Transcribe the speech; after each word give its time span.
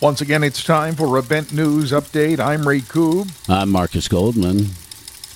Once 0.00 0.20
again, 0.20 0.44
it's 0.44 0.62
time 0.62 0.94
for 0.94 1.16
a 1.16 1.22
Bent 1.22 1.52
News 1.52 1.90
Update. 1.90 2.38
I'm 2.38 2.66
Ray 2.66 2.82
Koob. 2.82 3.28
I'm 3.48 3.68
Marcus 3.68 4.06
Goldman. 4.06 4.68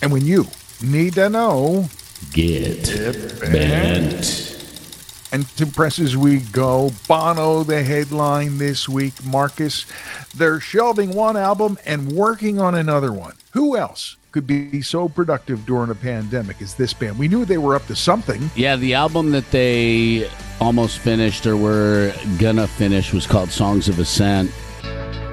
And 0.01 0.13
when 0.13 0.25
you 0.25 0.47
need 0.81 1.15
to 1.15 1.29
know, 1.29 1.89
get, 2.33 2.85
get 2.85 3.41
bent. 3.41 3.53
bent. 3.53 5.29
And 5.33 5.49
to 5.57 5.67
press 5.67 5.99
as 5.99 6.17
we 6.17 6.39
go, 6.39 6.93
Bono, 7.09 7.65
the 7.65 7.83
headline 7.83 8.59
this 8.59 8.89
week. 8.89 9.15
Marcus, 9.25 9.85
they're 10.37 10.61
shelving 10.61 11.13
one 11.13 11.37
album 11.37 11.77
and 11.85 12.13
working 12.13 12.61
on 12.61 12.77
another 12.77 13.13
one. 13.13 13.35
Who 13.55 13.77
else 13.77 14.17
could 14.31 14.47
be 14.47 14.81
so 14.81 15.09
productive 15.09 15.67
during 15.67 15.91
a 15.91 15.97
pandemic 15.97 16.63
as 16.63 16.75
this 16.75 16.95
band? 16.95 17.19
We 17.19 17.27
knew 17.27 17.45
they 17.45 17.59
were 17.59 17.75
up 17.75 17.87
to 17.89 17.97
something. 17.97 18.49
Yeah, 18.55 18.77
the 18.77 18.95
album 18.95 19.33
that 19.33 19.51
they 19.51 20.31
almost 20.63 21.01
finished 21.01 21.45
or 21.45 21.57
were 21.57 22.15
gonna 22.39 22.69
finish 22.69 23.13
was 23.13 23.27
called 23.27 23.51
Songs 23.51 23.89
of 23.89 23.99
Ascent. 23.99 24.49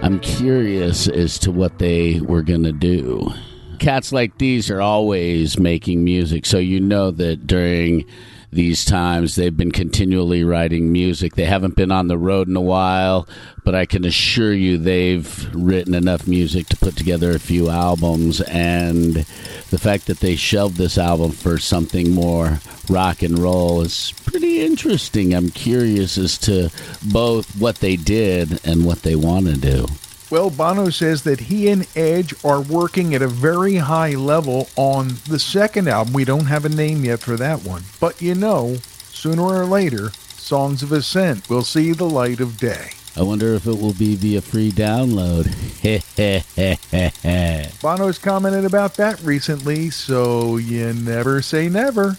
I'm 0.02 0.20
curious 0.22 1.08
as 1.08 1.38
to 1.40 1.52
what 1.52 1.78
they 1.78 2.20
were 2.20 2.42
gonna 2.42 2.72
do. 2.72 3.32
Cats 3.78 4.12
like 4.12 4.40
these 4.40 4.72
are 4.72 4.82
always 4.82 5.60
making 5.60 6.04
music, 6.04 6.48
so 6.48 6.58
you 6.58 6.80
know 6.80 7.12
that 7.12 7.46
during 7.46 8.06
these 8.52 8.84
times. 8.85 9.35
They've 9.35 9.55
been 9.55 9.71
continually 9.71 10.44
writing 10.44 10.91
music. 10.91 11.35
They 11.35 11.45
haven't 11.45 11.76
been 11.76 11.91
on 11.91 12.08
the 12.08 12.17
road 12.17 12.48
in 12.48 12.55
a 12.55 12.62
while, 12.62 13.27
but 13.63 13.75
I 13.75 13.85
can 13.85 14.05
assure 14.05 14.53
you 14.53 14.77
they've 14.77 15.53
written 15.53 15.94
enough 15.94 16.27
music 16.27 16.67
to 16.67 16.77
put 16.77 16.95
together 16.95 17.31
a 17.31 17.39
few 17.39 17.70
albums. 17.70 18.41
And 18.41 19.13
the 19.13 19.80
fact 19.80 20.08
that 20.08 20.20
they 20.20 20.35
shelved 20.35 20.77
this 20.77 20.98
album 20.98 21.31
for 21.31 21.58
something 21.58 22.12
more 22.12 22.59
rock 22.89 23.22
and 23.22 23.38
roll 23.38 23.81
is 23.81 24.13
pretty 24.25 24.61
interesting. 24.61 25.34
I'm 25.34 25.50
curious 25.50 26.17
as 26.17 26.38
to 26.39 26.70
both 27.11 27.59
what 27.59 27.77
they 27.77 27.95
did 27.95 28.66
and 28.66 28.86
what 28.86 29.03
they 29.03 29.16
want 29.16 29.45
to 29.45 29.58
do. 29.58 29.86
Well, 30.30 30.52
Bono 30.52 30.91
says 30.91 31.23
that 31.23 31.39
he 31.39 31.69
and 31.69 31.88
Edge 31.95 32.35
are 32.45 32.61
working 32.61 33.16
at 33.16 33.23
a 33.23 33.27
very 33.27 33.77
high 33.77 34.11
level 34.11 34.69
on 34.75 35.16
the 35.27 35.39
second 35.39 35.88
album. 35.88 36.13
We 36.13 36.23
don't 36.23 36.45
have 36.45 36.66
a 36.66 36.69
name 36.69 37.03
yet 37.03 37.19
for 37.19 37.35
that 37.38 37.63
one. 37.63 37.83
But 37.99 38.22
you 38.22 38.35
know, 38.35 38.75
sooner 39.11 39.41
or 39.41 39.66
later, 39.66 40.11
Songs 40.11 40.83
of 40.83 40.91
Ascent 40.91 41.50
will 41.50 41.63
see 41.63 41.94
the 41.94 42.09
light 42.09 42.41
of 42.41 42.59
day. 42.59 42.91
I 43.17 43.23
wonder 43.23 43.55
if 43.55 43.66
it 43.66 43.80
will 43.80 43.94
be 43.94 44.16
via 44.16 44.41
free 44.41 44.72
download. 44.72 45.47
Bono's 47.81 48.19
commented 48.19 48.66
about 48.66 48.95
that 48.95 49.19
recently, 49.22 49.89
so 49.89 50.57
you 50.57 50.94
never 50.94 51.41
say 51.41 51.69
never. 51.69 52.17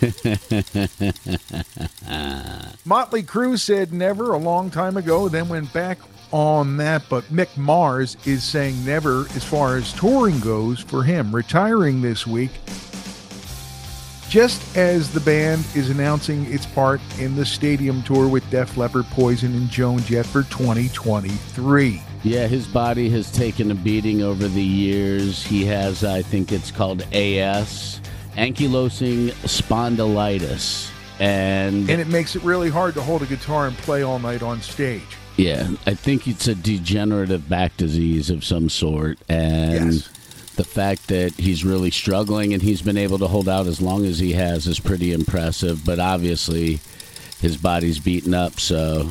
Motley 2.84 3.22
Crue 3.22 3.58
said 3.58 3.92
never 3.92 4.32
a 4.32 4.38
long 4.38 4.70
time 4.70 4.96
ago, 4.96 5.28
then 5.28 5.48
went 5.48 5.72
back 5.72 5.98
on 6.32 6.76
that, 6.78 7.02
but 7.08 7.24
Mick 7.24 7.56
Mars 7.56 8.16
is 8.26 8.42
saying 8.42 8.84
never 8.84 9.26
as 9.36 9.44
far 9.44 9.76
as 9.76 9.92
touring 9.92 10.40
goes 10.40 10.80
for 10.80 11.02
him, 11.02 11.34
retiring 11.34 12.00
this 12.00 12.26
week. 12.26 12.50
Just 14.28 14.78
as 14.78 15.12
the 15.12 15.20
band 15.20 15.62
is 15.74 15.90
announcing 15.90 16.50
its 16.50 16.64
part 16.64 17.02
in 17.18 17.36
the 17.36 17.44
stadium 17.44 18.02
tour 18.02 18.28
with 18.28 18.48
Def 18.48 18.78
Leppard, 18.78 19.04
Poison, 19.10 19.54
and 19.54 19.68
Joan 19.68 19.98
Jett 20.04 20.24
for 20.24 20.44
2023. 20.44 22.02
Yeah, 22.22 22.46
his 22.46 22.66
body 22.66 23.10
has 23.10 23.30
taken 23.30 23.70
a 23.70 23.74
beating 23.74 24.22
over 24.22 24.48
the 24.48 24.62
years. 24.62 25.44
He 25.44 25.66
has, 25.66 26.02
I 26.02 26.22
think 26.22 26.50
it's 26.50 26.70
called 26.70 27.02
AS, 27.12 28.00
ankylosing 28.36 29.32
spondylitis. 29.42 30.90
And, 31.20 31.90
and 31.90 32.00
it 32.00 32.08
makes 32.08 32.34
it 32.34 32.42
really 32.42 32.70
hard 32.70 32.94
to 32.94 33.02
hold 33.02 33.20
a 33.20 33.26
guitar 33.26 33.66
and 33.66 33.76
play 33.76 34.02
all 34.02 34.18
night 34.18 34.42
on 34.42 34.62
stage. 34.62 35.02
Yeah, 35.42 35.70
I 35.86 35.94
think 35.94 36.28
it's 36.28 36.46
a 36.46 36.54
degenerative 36.54 37.48
back 37.48 37.76
disease 37.76 38.30
of 38.30 38.44
some 38.44 38.68
sort, 38.68 39.18
and 39.28 39.92
yes. 39.92 40.08
the 40.54 40.62
fact 40.62 41.08
that 41.08 41.32
he's 41.34 41.64
really 41.64 41.90
struggling 41.90 42.54
and 42.54 42.62
he's 42.62 42.80
been 42.80 42.96
able 42.96 43.18
to 43.18 43.26
hold 43.26 43.48
out 43.48 43.66
as 43.66 43.80
long 43.80 44.04
as 44.04 44.20
he 44.20 44.34
has 44.34 44.68
is 44.68 44.78
pretty 44.78 45.12
impressive. 45.12 45.84
But 45.84 45.98
obviously, 45.98 46.78
his 47.40 47.56
body's 47.56 47.98
beaten 47.98 48.34
up. 48.34 48.60
So, 48.60 49.10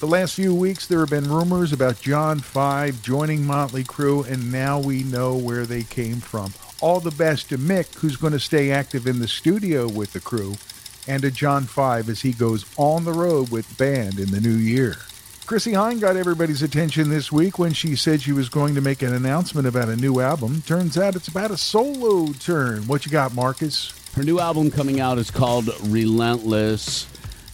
the 0.00 0.06
last 0.06 0.34
few 0.34 0.54
weeks 0.54 0.86
there 0.86 1.00
have 1.00 1.10
been 1.10 1.30
rumors 1.30 1.74
about 1.74 2.00
John 2.00 2.38
Five 2.38 3.02
joining 3.02 3.46
Motley 3.46 3.84
Crue, 3.84 4.26
and 4.26 4.50
now 4.50 4.80
we 4.80 5.02
know 5.02 5.36
where 5.36 5.66
they 5.66 5.82
came 5.82 6.20
from. 6.20 6.54
All 6.80 7.00
the 7.00 7.10
best 7.10 7.50
to 7.50 7.58
Mick, 7.58 7.94
who's 7.96 8.16
going 8.16 8.32
to 8.32 8.40
stay 8.40 8.70
active 8.70 9.06
in 9.06 9.18
the 9.18 9.28
studio 9.28 9.88
with 9.88 10.14
the 10.14 10.20
crew, 10.20 10.54
and 11.06 11.20
to 11.20 11.30
John 11.30 11.64
Five 11.64 12.08
as 12.08 12.22
he 12.22 12.32
goes 12.32 12.64
on 12.78 13.04
the 13.04 13.12
road 13.12 13.50
with 13.50 13.76
band 13.76 14.18
in 14.18 14.30
the 14.30 14.40
new 14.40 14.56
year. 14.56 14.96
Chrissie 15.46 15.74
Hynde 15.74 16.00
got 16.00 16.16
everybody's 16.16 16.62
attention 16.62 17.08
this 17.08 17.30
week 17.30 17.56
when 17.56 17.72
she 17.72 17.94
said 17.94 18.20
she 18.20 18.32
was 18.32 18.48
going 18.48 18.74
to 18.74 18.80
make 18.80 19.02
an 19.02 19.14
announcement 19.14 19.68
about 19.68 19.88
a 19.88 19.94
new 19.94 20.18
album. 20.18 20.60
Turns 20.62 20.98
out 20.98 21.14
it's 21.14 21.28
about 21.28 21.52
a 21.52 21.56
solo 21.56 22.32
turn. 22.32 22.82
What 22.88 23.06
you 23.06 23.12
got, 23.12 23.32
Marcus? 23.32 23.92
Her 24.16 24.24
new 24.24 24.40
album 24.40 24.72
coming 24.72 24.98
out 24.98 25.18
is 25.18 25.30
called 25.30 25.68
Relentless, 25.84 27.06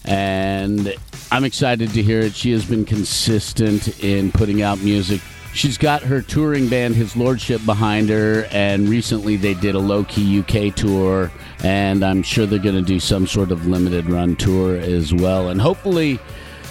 and 0.06 0.94
I'm 1.30 1.44
excited 1.44 1.90
to 1.90 2.02
hear 2.02 2.20
it. 2.20 2.34
She 2.34 2.50
has 2.52 2.64
been 2.64 2.86
consistent 2.86 4.02
in 4.02 4.32
putting 4.32 4.62
out 4.62 4.80
music. 4.80 5.20
She's 5.52 5.76
got 5.76 6.02
her 6.02 6.22
touring 6.22 6.68
band, 6.68 6.94
His 6.94 7.14
Lordship, 7.14 7.62
behind 7.66 8.08
her, 8.08 8.46
and 8.50 8.88
recently 8.88 9.36
they 9.36 9.52
did 9.52 9.74
a 9.74 9.78
low 9.78 10.04
key 10.04 10.40
UK 10.40 10.74
tour, 10.74 11.30
and 11.62 12.02
I'm 12.02 12.22
sure 12.22 12.46
they're 12.46 12.58
going 12.58 12.74
to 12.74 12.80
do 12.80 12.98
some 12.98 13.26
sort 13.26 13.50
of 13.50 13.66
limited 13.66 14.08
run 14.08 14.34
tour 14.36 14.78
as 14.78 15.12
well. 15.12 15.50
And 15.50 15.60
hopefully, 15.60 16.18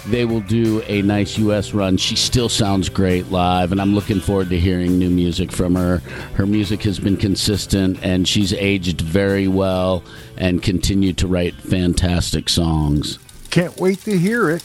they 0.06 0.24
will 0.24 0.40
do 0.40 0.82
a 0.82 1.02
nice 1.02 1.38
U.S. 1.38 1.72
run. 1.72 1.96
She 1.96 2.16
still 2.16 2.48
sounds 2.48 2.88
great 2.88 3.30
live, 3.30 3.72
and 3.72 3.80
I'm 3.80 3.94
looking 3.94 4.20
forward 4.20 4.50
to 4.50 4.58
hearing 4.58 4.98
new 4.98 5.10
music 5.10 5.52
from 5.52 5.74
her. 5.74 5.98
Her 6.34 6.46
music 6.46 6.82
has 6.82 6.98
been 6.98 7.16
consistent, 7.16 7.98
and 8.02 8.26
she's 8.26 8.52
aged 8.52 9.00
very 9.00 9.48
well 9.48 10.02
and 10.36 10.62
continued 10.62 11.18
to 11.18 11.26
write 11.26 11.54
fantastic 11.54 12.48
songs. 12.48 13.18
Can't 13.50 13.76
wait 13.78 14.00
to 14.00 14.18
hear 14.18 14.50
it. 14.50 14.64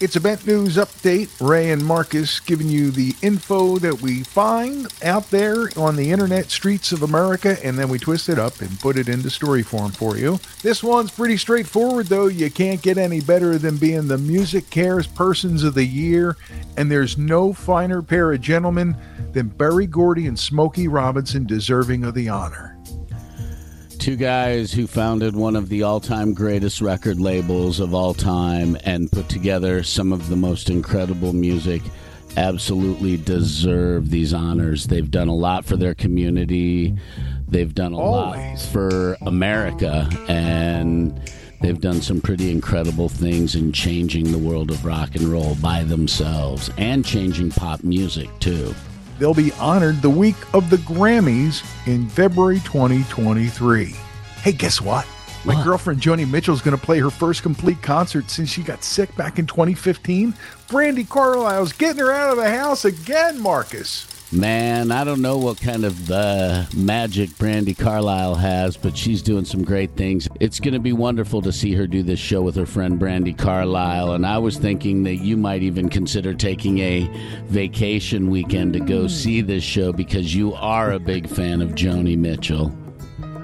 It's 0.00 0.14
a 0.14 0.20
Bent 0.20 0.46
News 0.46 0.76
update. 0.76 1.28
Ray 1.40 1.72
and 1.72 1.84
Marcus 1.84 2.38
giving 2.38 2.68
you 2.68 2.92
the 2.92 3.16
info 3.20 3.78
that 3.78 4.00
we 4.00 4.22
find 4.22 4.86
out 5.02 5.28
there 5.32 5.70
on 5.76 5.96
the 5.96 6.12
internet 6.12 6.52
streets 6.52 6.92
of 6.92 7.02
America, 7.02 7.56
and 7.64 7.76
then 7.76 7.88
we 7.88 7.98
twist 7.98 8.28
it 8.28 8.38
up 8.38 8.60
and 8.60 8.78
put 8.78 8.96
it 8.96 9.08
into 9.08 9.28
story 9.28 9.64
form 9.64 9.90
for 9.90 10.16
you. 10.16 10.38
This 10.62 10.84
one's 10.84 11.10
pretty 11.10 11.36
straightforward, 11.36 12.06
though. 12.06 12.28
You 12.28 12.48
can't 12.48 12.80
get 12.80 12.96
any 12.96 13.20
better 13.20 13.58
than 13.58 13.76
being 13.76 14.06
the 14.06 14.18
Music 14.18 14.70
Cares 14.70 15.08
Persons 15.08 15.64
of 15.64 15.74
the 15.74 15.84
Year, 15.84 16.36
and 16.76 16.88
there's 16.88 17.18
no 17.18 17.52
finer 17.52 18.00
pair 18.00 18.32
of 18.32 18.40
gentlemen 18.40 18.96
than 19.32 19.48
Berry 19.48 19.88
Gordy 19.88 20.28
and 20.28 20.38
Smokey 20.38 20.86
Robinson 20.86 21.44
deserving 21.44 22.04
of 22.04 22.14
the 22.14 22.28
honor 22.28 22.77
two 24.08 24.16
guys 24.16 24.72
who 24.72 24.86
founded 24.86 25.36
one 25.36 25.54
of 25.54 25.68
the 25.68 25.82
all 25.82 26.00
time 26.00 26.32
greatest 26.32 26.80
record 26.80 27.20
labels 27.20 27.78
of 27.78 27.92
all 27.92 28.14
time 28.14 28.74
and 28.84 29.12
put 29.12 29.28
together 29.28 29.82
some 29.82 30.14
of 30.14 30.30
the 30.30 30.36
most 30.36 30.70
incredible 30.70 31.34
music 31.34 31.82
absolutely 32.38 33.18
deserve 33.18 34.08
these 34.08 34.32
honors. 34.32 34.86
They've 34.86 35.10
done 35.10 35.28
a 35.28 35.34
lot 35.34 35.66
for 35.66 35.76
their 35.76 35.94
community, 35.94 36.96
they've 37.48 37.74
done 37.74 37.92
a 37.92 37.98
Always. 37.98 38.64
lot 38.64 38.72
for 38.72 39.18
America, 39.26 40.08
and 40.26 41.20
they've 41.60 41.78
done 41.78 42.00
some 42.00 42.22
pretty 42.22 42.50
incredible 42.50 43.10
things 43.10 43.56
in 43.56 43.72
changing 43.72 44.32
the 44.32 44.38
world 44.38 44.70
of 44.70 44.86
rock 44.86 45.16
and 45.16 45.24
roll 45.24 45.54
by 45.56 45.84
themselves 45.84 46.70
and 46.78 47.04
changing 47.04 47.50
pop 47.50 47.84
music, 47.84 48.30
too. 48.38 48.74
They'll 49.18 49.34
be 49.34 49.52
honored 49.52 50.00
the 50.00 50.10
week 50.10 50.36
of 50.54 50.70
the 50.70 50.76
Grammys 50.76 51.64
in 51.86 52.08
February 52.08 52.60
2023. 52.60 53.86
Hey, 54.42 54.52
guess 54.52 54.80
what? 54.80 55.06
My 55.44 55.54
what? 55.54 55.64
girlfriend 55.64 56.00
Joni 56.00 56.28
Mitchell 56.30 56.54
is 56.54 56.62
going 56.62 56.76
to 56.76 56.82
play 56.82 56.98
her 57.00 57.10
first 57.10 57.42
complete 57.42 57.80
concert 57.82 58.30
since 58.30 58.48
she 58.48 58.62
got 58.62 58.84
sick 58.84 59.14
back 59.16 59.38
in 59.38 59.46
2015. 59.46 60.34
Brandi 60.68 61.08
Carlile's 61.08 61.72
getting 61.72 62.00
her 62.00 62.12
out 62.12 62.30
of 62.30 62.36
the 62.36 62.50
house 62.50 62.84
again, 62.84 63.40
Marcus. 63.40 64.17
Man, 64.30 64.92
I 64.92 65.04
don't 65.04 65.22
know 65.22 65.38
what 65.38 65.58
kind 65.58 65.86
of 65.86 66.10
uh, 66.10 66.66
magic 66.76 67.30
Brandi 67.30 67.76
Carlile 67.76 68.34
has, 68.34 68.76
but 68.76 68.94
she's 68.94 69.22
doing 69.22 69.46
some 69.46 69.64
great 69.64 69.92
things. 69.92 70.28
It's 70.38 70.60
going 70.60 70.74
to 70.74 70.80
be 70.80 70.92
wonderful 70.92 71.40
to 71.40 71.50
see 71.50 71.72
her 71.72 71.86
do 71.86 72.02
this 72.02 72.20
show 72.20 72.42
with 72.42 72.54
her 72.56 72.66
friend 72.66 73.00
Brandi 73.00 73.36
Carlile. 73.36 74.12
And 74.12 74.26
I 74.26 74.36
was 74.36 74.58
thinking 74.58 75.02
that 75.04 75.16
you 75.16 75.38
might 75.38 75.62
even 75.62 75.88
consider 75.88 76.34
taking 76.34 76.78
a 76.80 77.08
vacation 77.46 78.28
weekend 78.28 78.74
to 78.74 78.80
go 78.80 79.08
see 79.08 79.40
this 79.40 79.64
show 79.64 79.94
because 79.94 80.34
you 80.34 80.52
are 80.52 80.92
a 80.92 80.98
big 80.98 81.26
fan 81.26 81.62
of 81.62 81.70
Joni 81.70 82.18
Mitchell 82.18 82.70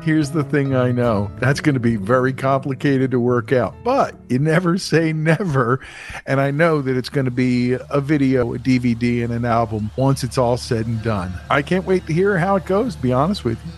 here's 0.04 0.30
the 0.30 0.44
thing 0.44 0.76
I 0.76 0.92
know 0.92 1.30
that's 1.38 1.60
going 1.60 1.74
to 1.74 1.80
be 1.80 1.96
very 1.96 2.34
complicated 2.34 3.10
to 3.12 3.18
work 3.18 3.52
out, 3.52 3.74
but 3.82 4.14
you 4.28 4.38
never 4.38 4.76
say 4.76 5.14
never. 5.14 5.80
And 6.26 6.40
I 6.40 6.50
know 6.50 6.82
that 6.82 6.96
it's 6.96 7.08
going 7.08 7.24
to 7.24 7.30
be 7.30 7.72
a 7.72 8.00
video, 8.00 8.54
a 8.54 8.58
DVD, 8.58 9.24
and 9.24 9.32
an 9.32 9.46
album 9.46 9.90
once 9.96 10.22
it's 10.22 10.36
all 10.36 10.58
said 10.58 10.86
and 10.86 11.02
done. 11.02 11.32
I 11.48 11.62
can't 11.62 11.86
wait 11.86 12.06
to 12.06 12.12
hear 12.12 12.36
how 12.36 12.56
it 12.56 12.66
goes, 12.66 12.96
be 12.96 13.12
honest 13.12 13.44
with 13.44 13.58
you. 13.64 13.72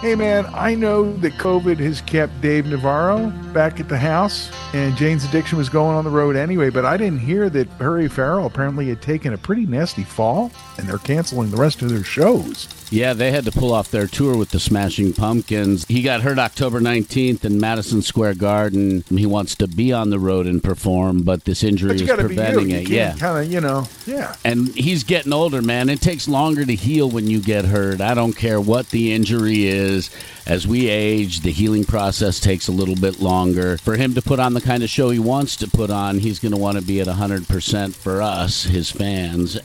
Hey 0.00 0.14
man, 0.14 0.46
I 0.54 0.76
know 0.76 1.12
that 1.18 1.32
COVID 1.34 1.78
has 1.78 2.00
kept 2.02 2.40
Dave 2.40 2.66
Navarro 2.66 3.30
back 3.52 3.80
at 3.80 3.88
the 3.88 3.98
house, 3.98 4.48
and 4.72 4.96
Jane's 4.96 5.24
Addiction 5.24 5.58
was 5.58 5.68
going 5.68 5.96
on 5.96 6.04
the 6.04 6.10
road 6.10 6.36
anyway, 6.36 6.70
but 6.70 6.84
I 6.84 6.96
didn't 6.96 7.18
hear 7.18 7.50
that 7.50 7.78
Perry 7.78 8.08
Farrell 8.08 8.46
apparently 8.46 8.88
had 8.88 9.02
taken 9.02 9.32
a 9.32 9.38
pretty 9.38 9.66
nasty 9.66 10.04
fall, 10.04 10.52
and 10.76 10.88
they're 10.88 10.98
canceling 10.98 11.50
the 11.50 11.56
rest 11.56 11.82
of 11.82 11.88
their 11.88 12.04
shows. 12.04 12.68
Yeah, 12.90 13.12
they 13.12 13.30
had 13.30 13.44
to 13.44 13.52
pull 13.52 13.72
off 13.72 13.90
their 13.90 14.06
tour 14.06 14.36
with 14.36 14.50
the 14.50 14.60
Smashing 14.60 15.12
Pumpkins. 15.12 15.84
He 15.86 16.02
got 16.02 16.22
hurt 16.22 16.38
October 16.38 16.80
19th 16.80 17.44
in 17.44 17.60
Madison 17.60 18.02
Square 18.02 18.34
Garden. 18.34 19.04
He 19.08 19.26
wants 19.26 19.54
to 19.56 19.68
be 19.68 19.92
on 19.92 20.10
the 20.10 20.18
road 20.18 20.46
and 20.46 20.62
perform, 20.62 21.22
but 21.22 21.44
this 21.44 21.62
injury 21.62 21.90
but 21.90 22.00
is 22.00 22.10
preventing 22.10 22.70
it. 22.70 22.88
Yeah. 22.88 23.14
Kind 23.16 23.44
of, 23.44 23.52
you 23.52 23.60
know, 23.60 23.86
yeah. 24.06 24.34
And 24.44 24.68
he's 24.68 25.04
getting 25.04 25.32
older, 25.32 25.60
man. 25.60 25.88
It 25.88 26.00
takes 26.00 26.28
longer 26.28 26.64
to 26.64 26.74
heal 26.74 27.10
when 27.10 27.26
you 27.26 27.40
get 27.40 27.66
hurt. 27.66 28.00
I 28.00 28.14
don't 28.14 28.34
care 28.34 28.60
what 28.60 28.88
the 28.90 29.12
injury 29.12 29.66
is. 29.66 30.10
As 30.46 30.66
we 30.66 30.88
age, 30.88 31.40
the 31.40 31.52
healing 31.52 31.84
process 31.84 32.40
takes 32.40 32.68
a 32.68 32.72
little 32.72 32.96
bit 32.96 33.20
longer. 33.20 33.76
For 33.76 33.96
him 33.96 34.14
to 34.14 34.22
put 34.22 34.40
on 34.40 34.54
the 34.54 34.62
kind 34.62 34.82
of 34.82 34.88
show 34.88 35.10
he 35.10 35.18
wants 35.18 35.56
to 35.56 35.68
put 35.68 35.90
on, 35.90 36.18
he's 36.20 36.38
going 36.38 36.52
to 36.52 36.58
want 36.58 36.78
to 36.78 36.84
be 36.84 37.02
at 37.02 37.06
100% 37.06 37.94
for 37.94 38.22
us, 38.22 38.64
his 38.64 38.90
fans. 38.90 39.58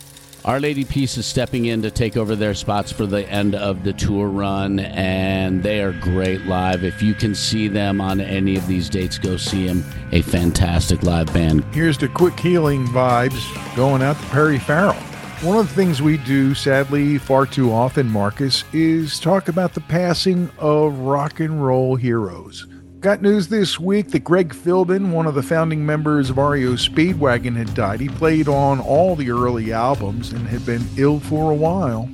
Our 0.45 0.60
Lady 0.60 0.84
Peace 0.84 1.16
is 1.16 1.25
stepping 1.25 1.68
in 1.68 1.81
to 1.84 1.90
take 1.90 2.18
over 2.18 2.36
their 2.36 2.54
spots 2.54 2.92
for 2.92 3.06
the 3.06 3.25
end 3.30 3.56
of 3.56 3.86
the 3.86 3.94
tour 3.94 4.28
run, 4.28 4.80
and 4.80 5.63
they 5.63 5.81
are 5.81 5.94
great 5.94 6.42
live. 6.42 6.84
If 6.84 7.01
you 7.01 7.13
can 7.13 7.34
see 7.34 7.69
them 7.69 8.01
on 8.01 8.19
any 8.19 8.57
of 8.57 8.68
these 8.68 8.90
dates, 8.90 9.18
go 9.18 9.38
see 9.38 9.66
them. 9.68 9.86
A 10.12 10.22
fantastic 10.22 11.01
live 11.01 11.34
band. 11.34 11.63
Here's 11.74 11.98
the 11.98 12.10
quick 12.10 12.38
healing 12.38 12.86
vibes 12.88 13.42
going 13.78 14.01
out 14.01 14.18
to 14.18 14.25
Perry 14.28 14.60
Farrell. 14.60 15.00
One 15.44 15.57
of 15.57 15.69
the 15.69 15.75
things 15.75 16.01
we 16.01 16.18
do, 16.18 16.54
sadly, 16.54 17.18
far 17.19 17.46
too 17.46 17.72
often, 17.72 18.10
Marcus, 18.10 18.66
is 18.74 19.22
talk 19.22 19.48
about 19.48 19.74
the 19.74 19.81
passing 19.81 20.51
of 20.57 21.00
rock 21.00 21.39
and 21.39 21.66
roll 21.66 21.96
heroes. 21.96 22.68
Got 23.04 23.22
news 23.22 23.50
this 23.50 23.78
week 23.78 24.12
that 24.12 24.24
Greg 24.24 24.54
Philbin, 24.54 25.12
one 25.12 25.28
of 25.28 25.36
the 25.36 25.44
founding 25.44 25.86
members 25.86 26.30
of 26.30 26.38
REO 26.38 26.76
Speedwagon, 26.76 27.54
had 27.54 27.74
died. 27.74 28.00
He 28.00 28.08
played 28.08 28.48
on 28.48 28.80
all 28.80 29.18
the 29.18 29.30
early 29.30 29.74
albums 29.74 30.32
and 30.32 30.48
had 30.48 30.66
been 30.66 30.88
ill 30.96 31.20
for 31.20 31.52
a 31.52 31.54
while. 31.54 32.10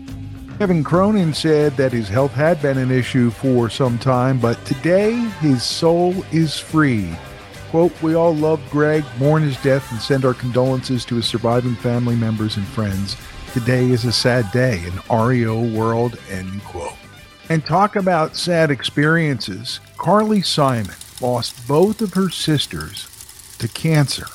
Kevin 0.57 0.83
Cronin 0.83 1.31
said 1.31 1.77
that 1.77 1.93
his 1.93 2.09
health 2.09 2.31
had 2.31 2.59
been 2.59 2.79
an 2.79 2.89
issue 2.89 3.29
for 3.29 3.69
some 3.69 3.99
time, 3.99 4.39
but 4.39 4.65
today 4.65 5.13
his 5.41 5.61
soul 5.61 6.15
is 6.31 6.57
free. 6.57 7.15
Quote, 7.69 7.93
We 8.01 8.15
all 8.15 8.33
love 8.33 8.59
Greg, 8.71 9.03
mourn 9.19 9.43
his 9.43 9.61
death, 9.61 9.91
and 9.91 10.01
send 10.01 10.25
our 10.25 10.33
condolences 10.33 11.05
to 11.05 11.17
his 11.17 11.27
surviving 11.27 11.75
family 11.75 12.15
members 12.15 12.57
and 12.57 12.65
friends. 12.65 13.15
Today 13.53 13.91
is 13.91 14.05
a 14.05 14.11
sad 14.11 14.51
day 14.51 14.81
in 14.83 15.15
REO 15.15 15.71
world, 15.71 16.17
end 16.31 16.63
quote. 16.63 16.95
And 17.47 17.65
talk 17.65 17.95
about 17.95 18.35
sad 18.35 18.69
experiences. 18.69 19.79
Carly 19.97 20.41
Simon 20.41 20.95
lost 21.21 21.67
both 21.67 22.01
of 22.01 22.13
her 22.13 22.29
sisters 22.29 23.07
to 23.59 23.67
cancer 23.67 24.25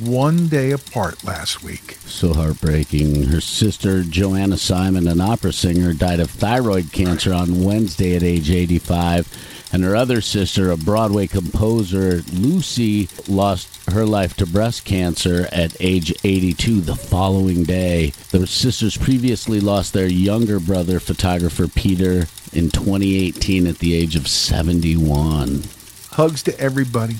one 0.00 0.48
day 0.48 0.70
apart 0.70 1.22
last 1.24 1.62
week. 1.62 1.98
So 2.06 2.32
heartbreaking. 2.32 3.24
Her 3.24 3.40
sister, 3.40 4.02
Joanna 4.02 4.56
Simon, 4.56 5.06
an 5.06 5.20
opera 5.20 5.52
singer, 5.52 5.92
died 5.92 6.20
of 6.20 6.30
thyroid 6.30 6.92
cancer 6.92 7.32
on 7.32 7.62
Wednesday 7.62 8.16
at 8.16 8.22
age 8.22 8.50
85. 8.50 9.28
And 9.72 9.84
her 9.84 9.96
other 9.96 10.20
sister, 10.20 10.70
a 10.70 10.76
Broadway 10.76 11.26
composer, 11.26 12.22
Lucy, 12.32 13.08
lost 13.26 13.71
her 13.90 14.06
life 14.06 14.34
to 14.34 14.46
breast 14.46 14.84
cancer 14.84 15.48
at 15.52 15.76
age 15.80 16.12
82 16.24 16.80
the 16.80 16.94
following 16.94 17.64
day. 17.64 18.12
The 18.30 18.46
sisters 18.46 18.96
previously 18.96 19.60
lost 19.60 19.92
their 19.92 20.06
younger 20.06 20.60
brother, 20.60 21.00
photographer 21.00 21.68
Peter, 21.68 22.26
in 22.52 22.70
2018 22.70 23.66
at 23.66 23.78
the 23.78 23.94
age 23.94 24.16
of 24.16 24.28
71. 24.28 25.62
Hugs 26.10 26.42
to 26.44 26.58
everybody. 26.60 27.16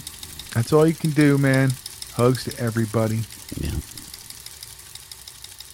That's 0.55 0.73
all 0.73 0.87
you 0.87 0.95
can 0.95 1.11
do, 1.11 1.39
man. 1.39 1.73
Hugs 2.15 2.45
to 2.45 2.59
everybody. 2.59 3.21
Yeah. 3.59 3.73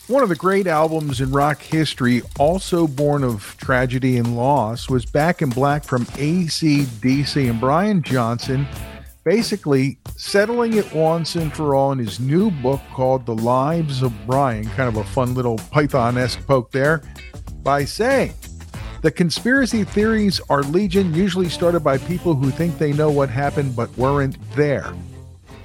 One 0.06 0.22
of 0.22 0.30
the 0.30 0.36
great 0.36 0.66
albums 0.66 1.20
in 1.20 1.32
rock 1.32 1.60
history, 1.60 2.22
also 2.38 2.86
born 2.86 3.22
of 3.22 3.56
tragedy 3.58 4.16
and 4.16 4.36
loss, 4.36 4.88
was 4.88 5.04
Back 5.04 5.42
in 5.42 5.50
Black 5.50 5.84
from 5.84 6.06
AC/DC. 6.16 7.50
And 7.50 7.60
Brian 7.60 8.02
Johnson 8.02 8.66
basically 9.28 9.98
settling 10.16 10.72
it 10.72 10.94
once 10.94 11.36
and 11.36 11.52
for 11.52 11.74
all 11.74 11.92
in 11.92 11.98
his 11.98 12.18
new 12.18 12.50
book 12.50 12.80
called 12.94 13.26
The 13.26 13.34
Lives 13.34 14.00
of 14.00 14.10
Brian, 14.26 14.64
kind 14.70 14.88
of 14.88 14.96
a 14.96 15.04
fun 15.04 15.34
little 15.34 15.58
Python 15.70 16.16
esque 16.16 16.46
poke 16.46 16.70
there, 16.70 17.02
by 17.62 17.84
saying, 17.84 18.32
the 19.02 19.10
conspiracy 19.10 19.84
theories 19.84 20.40
are 20.48 20.62
legion, 20.62 21.12
usually 21.12 21.50
started 21.50 21.80
by 21.80 21.98
people 21.98 22.34
who 22.34 22.50
think 22.50 22.78
they 22.78 22.94
know 22.94 23.10
what 23.10 23.28
happened 23.28 23.76
but 23.76 23.94
weren't 23.98 24.38
there. 24.56 24.94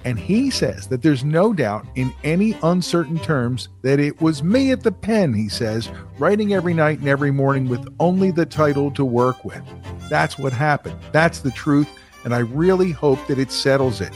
And 0.04 0.20
he 0.20 0.50
says 0.50 0.88
that 0.90 1.02
there's 1.02 1.24
no 1.24 1.54
doubt 1.54 1.86
in 1.96 2.14
any 2.26 2.58
uncertain 2.64 3.18
terms 3.18 3.70
that 3.82 3.98
it 3.98 4.20
was 4.20 4.44
me 4.44 4.74
at 4.74 4.84
the 4.84 4.92
pen, 4.92 5.34
he 5.34 5.48
says, 5.48 5.90
writing 6.20 6.54
every 6.54 6.74
night 6.74 7.00
and 7.00 7.08
every 7.08 7.32
morning 7.32 7.70
with 7.70 7.88
only 8.02 8.30
the 8.30 8.46
title 8.46 8.92
to 8.92 9.06
work 9.06 9.46
with. 9.46 9.64
That's 10.10 10.38
what 10.38 10.52
happened. 10.52 11.00
That's 11.14 11.40
the 11.40 11.52
truth. 11.52 11.88
And 12.24 12.34
I 12.34 12.40
really 12.40 12.92
hope 12.92 13.26
that 13.28 13.38
it 13.38 13.52
settles 13.52 14.02
it. 14.02 14.14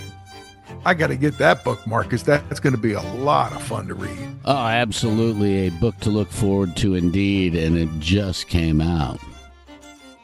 I 0.85 0.93
got 0.93 1.07
to 1.07 1.15
get 1.15 1.37
that 1.37 1.63
book, 1.63 1.85
Marcus. 1.85 2.23
That's 2.23 2.59
going 2.59 2.75
to 2.75 2.81
be 2.81 2.93
a 2.93 3.01
lot 3.01 3.51
of 3.51 3.61
fun 3.61 3.87
to 3.87 3.93
read. 3.93 4.35
Oh, 4.45 4.55
absolutely. 4.55 5.67
A 5.67 5.71
book 5.71 5.97
to 6.01 6.09
look 6.09 6.29
forward 6.29 6.77
to 6.77 6.95
indeed. 6.95 7.55
And 7.55 7.77
it 7.77 7.89
just 7.99 8.47
came 8.47 8.79
out. 8.79 9.19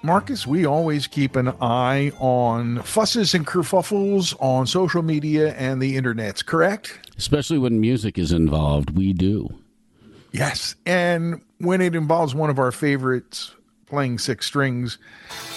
Marcus, 0.02 0.46
we 0.46 0.66
always 0.66 1.08
keep 1.08 1.38
an 1.38 1.54
eye 1.62 2.12
on 2.20 2.82
fusses 2.82 3.34
and 3.34 3.48
kerfuffles 3.48 4.36
on 4.42 4.68
social 4.68 5.02
media 5.02 5.54
and 5.56 5.82
the 5.82 5.98
internets, 5.98 6.46
correct? 6.46 7.10
Especially 7.18 7.58
when 7.58 7.80
music 7.80 8.18
is 8.18 8.34
involved. 8.34 8.98
We 8.98 9.14
do. 9.14 9.50
Yes. 10.34 10.76
And 10.86 11.42
when 11.60 11.80
it 11.80 11.96
involves 11.96 12.36
one 12.36 12.50
of 12.50 12.60
our 12.60 12.72
favorites 12.72 13.54
playing 13.86 14.18
six 14.18 14.46
strings 14.46 14.98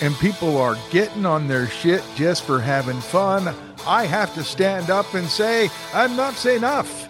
and 0.03 0.15
people 0.17 0.57
are 0.57 0.77
getting 0.91 1.25
on 1.25 1.49
their 1.49 1.67
shit 1.67 2.03
just 2.15 2.45
for 2.45 2.61
having 2.61 3.01
fun, 3.01 3.55
I 3.87 4.07
have 4.07 4.35
to 4.35 4.45
stand 4.45 4.91
up 4.91 5.15
and 5.15 5.27
say, 5.27 5.71
I'm 5.95 6.17
not 6.17 6.35
saying 6.35 6.59
enough. 6.59 7.09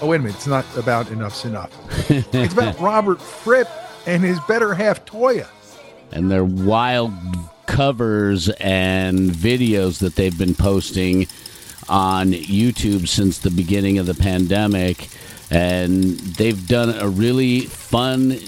Oh, 0.00 0.06
wait 0.06 0.16
a 0.16 0.18
minute. 0.20 0.36
It's 0.36 0.46
not 0.46 0.64
about 0.76 1.10
Enough's 1.10 1.44
Enough. 1.44 2.10
it's 2.10 2.52
about 2.52 2.78
Robert 2.78 3.20
Fripp 3.20 3.68
and 4.06 4.22
his 4.22 4.38
better 4.46 4.72
half, 4.72 5.04
Toyah. 5.04 5.48
And 6.12 6.30
their 6.30 6.44
wild 6.44 7.12
covers 7.78 8.48
and 8.58 9.30
videos 9.30 10.00
that 10.00 10.16
they've 10.16 10.36
been 10.36 10.52
posting 10.52 11.28
on 11.88 12.32
YouTube 12.32 13.06
since 13.06 13.38
the 13.38 13.52
beginning 13.52 13.98
of 13.98 14.06
the 14.06 14.14
pandemic. 14.14 15.08
And 15.48 16.18
they've 16.18 16.66
done 16.66 16.90
a 16.98 17.08
really 17.08 17.60
fun 17.60 18.40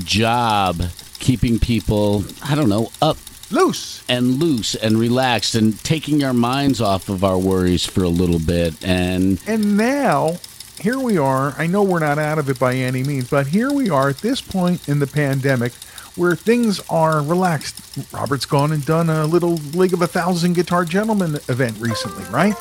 job 0.00 0.82
keeping 1.18 1.58
people, 1.58 2.24
I 2.44 2.54
don't 2.54 2.68
know, 2.68 2.90
up 3.00 3.16
loose. 3.50 4.04
and 4.06 4.38
loose 4.38 4.74
and 4.74 4.98
relaxed 4.98 5.54
and 5.54 5.82
taking 5.82 6.22
our 6.22 6.34
minds 6.34 6.82
off 6.82 7.08
of 7.08 7.24
our 7.24 7.38
worries 7.38 7.86
for 7.86 8.02
a 8.02 8.10
little 8.10 8.38
bit. 8.38 8.84
And 8.84 9.40
and 9.46 9.78
now 9.78 10.40
here 10.78 10.98
we 10.98 11.16
are. 11.16 11.54
I 11.56 11.66
know 11.68 11.82
we're 11.82 12.00
not 12.00 12.18
out 12.18 12.38
of 12.38 12.50
it 12.50 12.58
by 12.58 12.74
any 12.74 13.02
means 13.02 13.30
but 13.30 13.46
here 13.46 13.72
we 13.72 13.88
are 13.88 14.10
at 14.10 14.18
this 14.18 14.42
point 14.42 14.86
in 14.90 14.98
the 14.98 15.06
pandemic 15.06 15.72
where 16.16 16.34
things 16.34 16.80
are 16.88 17.22
relaxed 17.22 17.80
robert's 18.12 18.46
gone 18.46 18.72
and 18.72 18.84
done 18.84 19.10
a 19.10 19.26
little 19.26 19.54
league 19.74 19.92
of 19.92 20.02
a 20.02 20.06
thousand 20.06 20.54
guitar 20.54 20.84
gentlemen 20.84 21.34
event 21.48 21.76
recently 21.78 22.24
right 22.24 22.56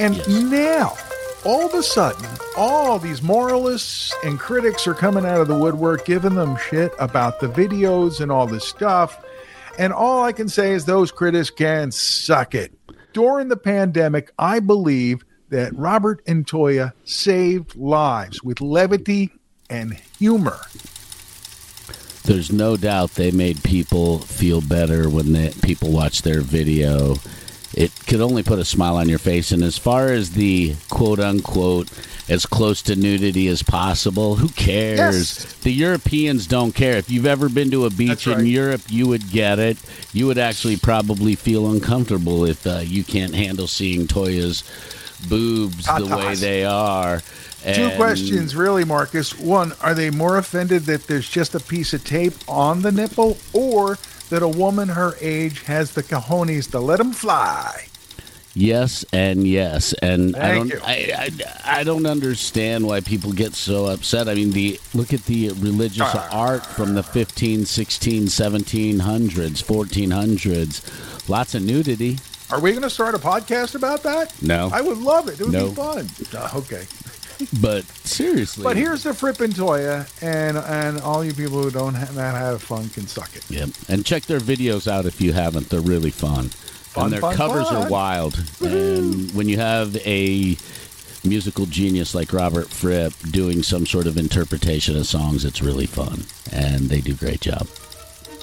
and 0.00 0.16
yes. 0.16 0.28
now 0.28 0.96
all 1.44 1.66
of 1.66 1.74
a 1.74 1.82
sudden, 1.82 2.26
all 2.56 2.98
these 2.98 3.22
moralists 3.22 4.14
and 4.24 4.38
critics 4.38 4.86
are 4.86 4.94
coming 4.94 5.26
out 5.26 5.40
of 5.40 5.48
the 5.48 5.58
woodwork, 5.58 6.06
giving 6.06 6.34
them 6.34 6.56
shit 6.56 6.92
about 6.98 7.38
the 7.38 7.48
videos 7.48 8.20
and 8.20 8.32
all 8.32 8.46
this 8.46 8.66
stuff. 8.66 9.22
And 9.78 9.92
all 9.92 10.24
I 10.24 10.32
can 10.32 10.48
say 10.48 10.72
is 10.72 10.84
those 10.84 11.12
critics 11.12 11.50
can 11.50 11.90
suck 11.90 12.54
it. 12.54 12.72
During 13.12 13.48
the 13.48 13.56
pandemic, 13.56 14.32
I 14.38 14.60
believe 14.60 15.24
that 15.50 15.76
Robert 15.76 16.22
and 16.26 16.46
Toyah 16.46 16.92
saved 17.04 17.76
lives 17.76 18.42
with 18.42 18.60
levity 18.60 19.30
and 19.68 19.94
humor. 20.18 20.58
There's 22.24 22.52
no 22.52 22.76
doubt 22.76 23.12
they 23.12 23.30
made 23.30 23.62
people 23.62 24.18
feel 24.18 24.60
better 24.60 25.08
when 25.08 25.32
they, 25.32 25.50
people 25.62 25.92
watch 25.92 26.22
their 26.22 26.40
video 26.40 27.16
it 27.76 27.92
could 28.06 28.20
only 28.20 28.42
put 28.42 28.58
a 28.58 28.64
smile 28.64 28.96
on 28.96 29.08
your 29.08 29.18
face. 29.18 29.50
And 29.50 29.62
as 29.62 29.76
far 29.76 30.08
as 30.08 30.30
the 30.30 30.74
quote 30.90 31.20
unquote 31.20 31.90
as 32.28 32.46
close 32.46 32.82
to 32.82 32.96
nudity 32.96 33.48
as 33.48 33.62
possible, 33.62 34.36
who 34.36 34.48
cares? 34.48 35.44
Yes. 35.44 35.54
The 35.54 35.72
Europeans 35.72 36.46
don't 36.46 36.72
care. 36.72 36.96
If 36.96 37.10
you've 37.10 37.26
ever 37.26 37.48
been 37.48 37.70
to 37.72 37.84
a 37.84 37.90
beach 37.90 38.24
That's 38.24 38.40
in. 38.40 38.46
Europe, 38.46 38.82
you 38.88 39.08
would 39.08 39.30
get 39.30 39.58
it. 39.58 39.76
You 40.12 40.26
would 40.26 40.38
actually 40.38 40.76
probably 40.76 41.34
feel 41.34 41.70
uncomfortable 41.70 42.44
if 42.44 42.66
uh, 42.66 42.80
you 42.84 43.04
can't 43.04 43.34
handle 43.34 43.66
seeing 43.66 44.06
Toyah's 44.06 44.62
boobs 45.28 45.86
the 45.86 46.06
way 46.06 46.34
they 46.34 46.64
are. 46.64 47.22
Two 47.72 47.90
questions, 47.96 48.54
really, 48.54 48.84
Marcus. 48.84 49.38
One, 49.38 49.72
are 49.80 49.94
they 49.94 50.10
more 50.10 50.36
offended 50.36 50.82
that 50.82 51.06
there's 51.06 51.28
just 51.28 51.54
a 51.54 51.60
piece 51.60 51.94
of 51.94 52.04
tape 52.04 52.34
on 52.48 52.82
the 52.82 52.92
nipple, 52.92 53.38
or 53.52 53.96
that 54.30 54.42
a 54.42 54.48
woman 54.48 54.88
her 54.88 55.14
age 55.20 55.62
has 55.62 55.92
the 55.92 56.02
cojones 56.02 56.70
to 56.72 56.80
let 56.80 56.98
them 56.98 57.12
fly? 57.12 57.86
Yes 58.56 59.04
and 59.12 59.46
yes, 59.48 59.94
and 59.94 60.36
I 60.36 60.54
don't, 60.54 60.68
you. 60.68 60.80
I, 60.84 61.30
I, 61.66 61.80
I 61.80 61.82
don't 61.84 62.06
understand 62.06 62.86
why 62.86 63.00
people 63.00 63.32
get 63.32 63.52
so 63.54 63.86
upset. 63.86 64.28
I 64.28 64.34
mean, 64.34 64.52
the 64.52 64.78
look 64.94 65.12
at 65.12 65.24
the 65.24 65.48
religious 65.58 66.02
Ah. 66.14 66.28
art 66.30 66.64
from 66.64 66.94
the 66.94 67.02
15, 67.02 67.64
16, 67.64 68.24
1700s, 68.26 69.64
1400s. 69.64 71.28
Lots 71.28 71.54
of 71.56 71.62
nudity. 71.62 72.18
Are 72.50 72.60
we 72.60 72.70
going 72.70 72.82
to 72.82 72.90
start 72.90 73.14
a 73.16 73.18
podcast 73.18 73.74
about 73.74 74.02
that? 74.04 74.32
No. 74.40 74.70
I 74.72 74.82
would 74.82 74.98
love 74.98 75.28
it. 75.28 75.40
It 75.40 75.44
would 75.44 75.52
No. 75.52 75.68
be 75.70 75.74
fun. 75.74 76.08
Uh, 76.36 76.50
okay. 76.54 76.84
But 77.60 77.84
seriously, 78.06 78.64
But 78.64 78.76
here's 78.76 79.02
the 79.02 79.10
Frippin' 79.10 79.52
Toyah, 79.52 80.08
and 80.22 80.56
and 80.58 81.00
all 81.00 81.24
you 81.24 81.32
people 81.32 81.62
who 81.62 81.70
don't 81.70 81.94
have, 81.94 82.14
not 82.16 82.34
have 82.34 82.62
fun 82.62 82.88
can 82.90 83.06
suck 83.06 83.34
it. 83.34 83.48
Yep. 83.50 83.70
And 83.88 84.04
check 84.04 84.24
their 84.24 84.40
videos 84.40 84.86
out 84.86 85.06
if 85.06 85.20
you 85.20 85.32
haven't. 85.32 85.68
They're 85.68 85.80
really 85.80 86.10
fun. 86.10 86.48
Fun, 86.48 87.04
and 87.04 87.12
their 87.12 87.20
fun, 87.20 87.36
covers 87.36 87.68
fun. 87.68 87.76
are 87.86 87.90
wild. 87.90 88.42
And 88.60 89.30
when 89.32 89.48
you 89.48 89.58
have 89.58 89.96
a 90.06 90.56
musical 91.24 91.66
genius 91.66 92.14
like 92.14 92.32
Robert 92.32 92.68
Fripp 92.68 93.12
doing 93.30 93.62
some 93.62 93.86
sort 93.86 94.06
of 94.06 94.16
interpretation 94.16 94.96
of 94.96 95.06
songs, 95.06 95.44
it's 95.44 95.62
really 95.62 95.86
fun. 95.86 96.24
And 96.52 96.88
they 96.88 97.00
do 97.00 97.12
a 97.12 97.16
great 97.16 97.40
job. 97.40 97.66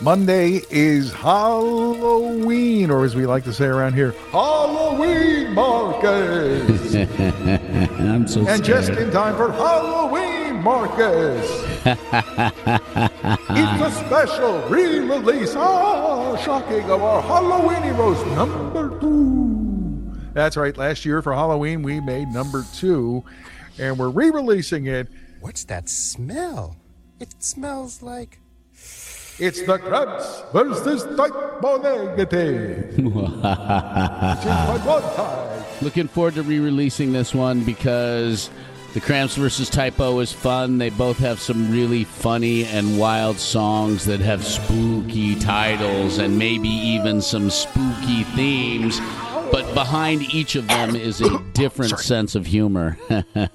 Monday 0.02 0.64
is 0.72 1.14
Halloween, 1.14 2.90
or 2.90 3.06
as 3.06 3.16
we 3.16 3.28
like 3.28 3.44
to 3.44 3.54
say 3.54 3.66
around 3.66 3.94
here, 3.94 4.14
Halloween 4.32 5.54
Marcus. 5.54 6.96
I'm 6.96 8.28
so 8.28 8.40
and 8.40 8.64
scared. 8.64 8.64
just 8.64 8.90
in 8.90 9.12
time 9.12 9.36
for 9.36 9.52
Halloween 9.52 10.56
Marcus. 10.64 11.48
it's 11.86 13.82
a 13.82 13.92
special 14.08 14.68
re-release, 14.70 15.54
ah, 15.56 16.36
shocking, 16.38 16.90
of 16.90 17.04
our 17.04 17.22
Halloween 17.22 17.94
roast 17.94 18.26
number 18.26 19.00
two. 19.00 20.12
That's 20.34 20.58
right. 20.58 20.76
Last 20.76 21.06
year 21.06 21.22
for 21.22 21.36
Halloween, 21.36 21.84
we 21.84 22.00
made 22.00 22.28
number 22.30 22.66
two, 22.74 23.24
and 23.78 24.00
we're 24.00 24.10
re-releasing 24.10 24.88
it. 24.88 25.10
What's 25.42 25.64
that 25.66 25.90
smell? 25.90 26.78
It 27.20 27.36
smells 27.44 28.02
like. 28.02 28.40
It's 29.40 29.62
the 29.64 29.78
Cramps 29.80 30.44
versus 30.54 31.04
Type 31.18 31.32
O 31.64 31.78
Negative. 31.82 32.98
Which 32.98 33.06
is 33.06 33.14
my 33.44 34.78
one 34.86 35.02
time. 35.16 35.64
Looking 35.82 36.08
forward 36.08 36.36
to 36.36 36.44
re-releasing 36.44 37.12
this 37.12 37.34
one 37.34 37.64
because 37.64 38.50
the 38.94 39.00
Cramps 39.02 39.36
versus 39.36 39.70
Type 39.70 40.00
O 40.00 40.20
is 40.20 40.32
fun. 40.32 40.78
They 40.78 40.90
both 40.90 41.18
have 41.20 41.40
some 41.40 41.72
really 41.72 42.04
funny 42.04 42.66
and 42.66 43.00
wild 43.00 43.38
songs 43.38 44.06
that 44.06 44.20
have 44.20 44.44
spooky 44.46 45.36
titles 45.36 46.18
and 46.20 46.38
maybe 46.38 46.70
even 46.70 47.22
some 47.22 47.50
spooky 47.50 48.24
themes. 48.36 49.00
But 49.52 49.74
behind 49.74 50.22
each 50.34 50.56
of 50.56 50.68
them 50.68 50.96
is 50.96 51.20
a 51.22 51.40
different 51.54 51.98
sense 52.00 52.36
of 52.36 52.46
humor. 52.46 52.98
I 53.10 53.48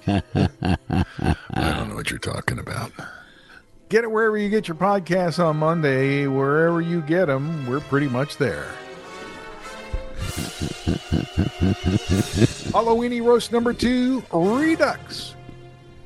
don't 1.55 1.89
know 1.89 1.95
what 1.95 2.09
you're 2.09 2.19
talking 2.19 2.59
about. 2.59 2.91
Get 3.89 4.03
it 4.03 4.11
wherever 4.11 4.37
you 4.37 4.49
get 4.49 4.67
your 4.67 4.75
podcasts 4.75 5.43
on 5.43 5.57
Monday. 5.57 6.27
Wherever 6.27 6.81
you 6.81 7.01
get 7.01 7.27
them, 7.27 7.65
we're 7.65 7.79
pretty 7.79 8.09
much 8.09 8.35
there. 8.35 8.67
Halloweeny 12.73 13.23
roast 13.23 13.53
number 13.53 13.71
two, 13.71 14.23
Redux, 14.33 15.35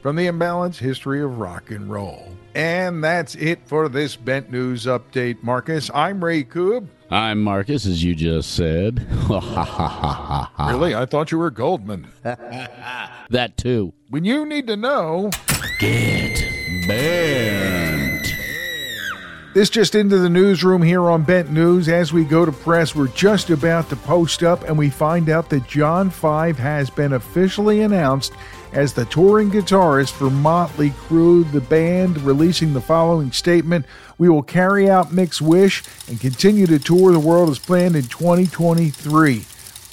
from 0.02 0.16
the 0.16 0.28
Imbalanced 0.28 0.78
History 0.78 1.24
of 1.24 1.40
Rock 1.40 1.72
and 1.72 1.90
Roll. 1.90 2.32
And 2.54 3.04
that's 3.04 3.34
it 3.36 3.60
for 3.66 3.90
this 3.90 4.16
Bent 4.16 4.52
News 4.52 4.86
update, 4.86 5.42
Marcus. 5.42 5.90
I'm 5.94 6.24
Ray 6.24 6.44
Koob. 6.44 6.88
I'm 7.10 7.42
Marcus, 7.42 7.88
as 7.88 8.04
you 8.04 8.14
just 8.14 8.54
said. 8.54 9.08
Really? 10.60 10.94
I 10.94 11.06
thought 11.08 11.32
you 11.32 11.40
were 11.40 11.50
Goldman. 11.50 12.08
that 12.24 13.54
too. 13.58 13.94
When 14.10 14.24
you 14.24 14.46
need 14.46 14.68
to 14.68 14.78
know, 14.78 15.32
Get 15.80 16.61
bent. 16.88 18.36
This 19.54 19.70
just 19.70 19.96
into 19.96 20.18
the 20.18 20.30
newsroom 20.30 20.82
here 20.82 21.10
on 21.10 21.24
Bent 21.24 21.52
News. 21.52 21.90
As 21.90 22.14
we 22.14 22.24
go 22.24 22.46
to 22.46 22.54
press, 22.54 22.96
we're 22.96 23.10
just 23.10 23.50
about 23.50 23.90
to 23.90 23.98
post 23.98 24.44
up 24.44 24.64
and 24.64 24.78
we 24.78 24.90
find 24.90 25.30
out 25.30 25.50
that 25.50 25.68
John 25.68 26.10
Five 26.10 26.58
has 26.58 26.90
been 26.90 27.12
officially 27.12 27.82
announced 27.82 28.32
as 28.72 28.94
the 28.94 29.04
touring 29.06 29.52
guitarist 29.52 30.12
for 30.12 30.30
Motley 30.30 30.92
Crue, 30.92 31.52
the 31.52 31.60
band 31.60 32.22
releasing 32.22 32.72
the 32.72 32.80
following 32.80 33.34
statement 33.34 33.86
We 34.18 34.30
will 34.30 34.42
carry 34.42 34.90
out 34.90 35.12
Mick's 35.12 35.42
wish 35.42 35.84
and 36.08 36.18
continue 36.18 36.66
to 36.68 36.80
tour 36.80 37.12
the 37.12 37.20
world 37.20 37.50
as 37.50 37.60
planned 37.60 37.98
in 37.98 38.04
2023. 38.04 39.46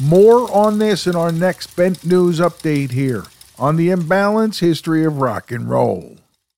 More 0.04 0.48
on 0.52 0.78
this 0.78 1.08
in 1.08 1.16
our 1.16 1.32
next 1.32 1.74
Bent 1.74 2.04
News 2.04 2.38
update 2.38 2.92
here 2.92 3.24
on 3.58 3.74
the 3.74 3.90
Imbalance 3.90 4.60
History 4.60 5.04
of 5.04 5.18
Rock 5.20 5.50
and 5.50 5.68
Roll. 5.68 6.17